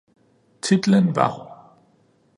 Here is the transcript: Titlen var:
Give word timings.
Titlen 0.61 1.15
var: 1.15 1.35